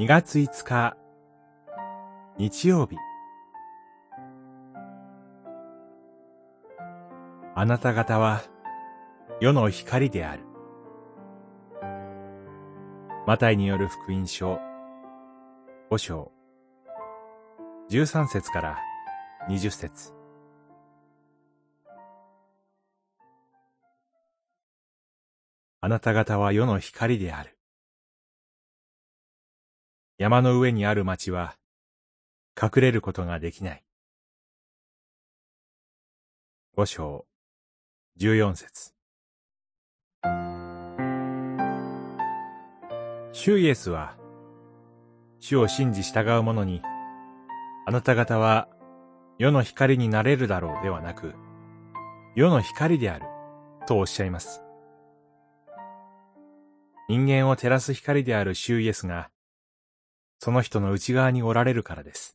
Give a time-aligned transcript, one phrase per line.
[0.00, 0.96] 2月5日
[2.38, 2.96] 日曜日
[7.54, 8.40] あなた方は
[9.42, 10.44] 世の光である。
[13.26, 14.58] マタイによる福音書
[15.90, 16.32] 5章
[17.90, 18.78] 13節から
[19.50, 20.14] 20節
[25.82, 27.59] あなた方は世の光である。
[30.20, 31.56] 山の上にある町は
[32.62, 33.82] 隠れることができない。
[36.76, 37.24] 五章
[38.16, 38.92] 十四節
[43.32, 44.14] 主イエスは、
[45.38, 46.82] 主を信じ従う者に、
[47.86, 48.68] あなた方は
[49.38, 51.32] 世の光になれるだろうではなく、
[52.36, 53.24] 世の光である
[53.86, 54.62] とおっしゃいます。
[57.08, 59.30] 人間を照らす光である主イエスが、
[60.42, 62.34] その人の内側におられるからです。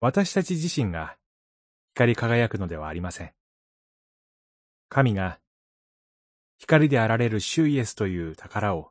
[0.00, 1.16] 私たち自身が
[1.94, 3.32] 光り輝くのではありません。
[4.88, 5.38] 神が
[6.58, 8.90] 光であられる主イエスという宝を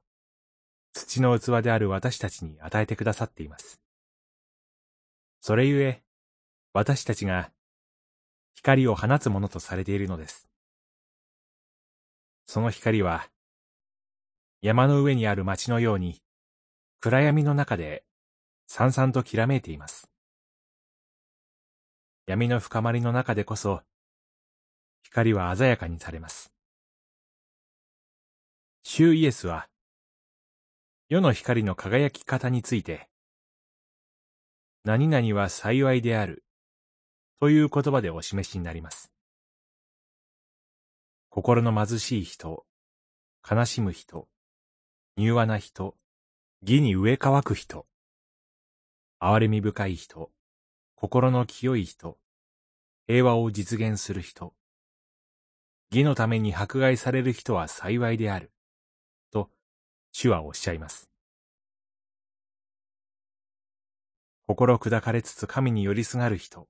[0.94, 3.82] 土の器である私たちに与えてくださっています。
[5.42, 6.04] それゆえ、
[6.72, 7.52] 私たちが
[8.56, 10.48] 光を放つものとされているのです。
[12.46, 13.28] その光は
[14.62, 16.22] 山の上にある町のように、
[17.00, 18.04] 暗闇の中で、
[18.66, 20.10] さんさんときらめいています。
[22.26, 23.84] 闇の深まりの中でこそ、
[25.04, 26.52] 光は鮮やかにされます。
[28.84, 29.70] 主イエスは、
[31.08, 33.10] 世の光の輝き方について、
[34.84, 36.44] 何々は幸いである、
[37.40, 39.12] という言葉でお示しになります。
[41.30, 42.66] 心の貧しい人、
[43.50, 44.28] 悲しむ人、
[45.20, 45.98] 柔和な人、
[46.62, 47.88] 義に植え乾く人、
[49.20, 50.30] 憐れみ深い人、
[50.94, 52.20] 心の清い人、
[53.08, 54.54] 平和を実現する人、
[55.92, 58.52] 義のために迫害される人は幸いである、
[59.32, 59.50] と
[60.12, 61.10] 主はおっしゃいます。
[64.46, 66.68] 心砕かれつつ神に寄りすがる人、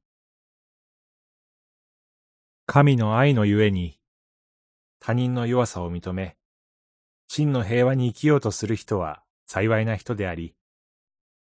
[2.65, 3.99] 神の愛のゆえに
[5.01, 6.36] 他人の弱さを認め、
[7.27, 10.55] 真の平和に生きようとする人は幸いな人であり、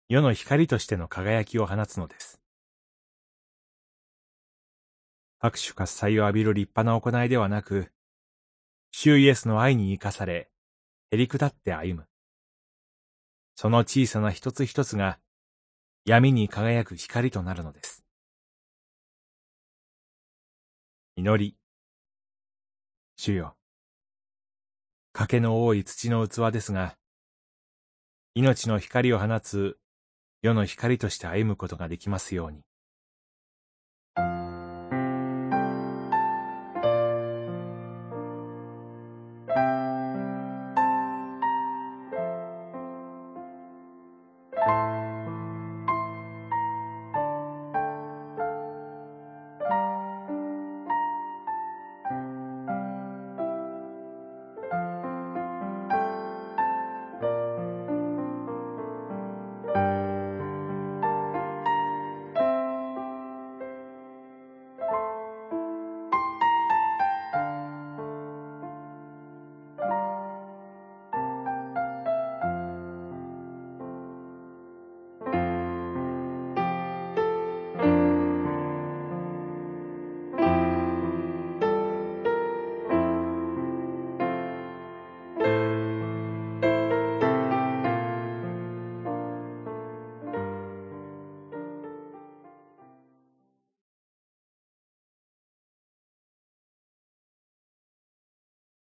[0.08, 2.40] 世の光としての輝きを放つのです。
[5.40, 7.92] 拍手喝采を浴びる立派な行いではなく、
[8.92, 10.50] 主イエスの愛に生かされ、
[11.12, 12.08] へりくだって歩む。
[13.56, 15.20] その小さな一つ一つが
[16.06, 18.04] 闇に輝く光となるのです。
[21.16, 21.58] 祈り。
[23.16, 23.56] 主よ。
[25.16, 26.96] 賭けの多い土の器ですが、
[28.34, 29.78] 命の光を放つ
[30.41, 32.62] 世の光として歩むことができますように。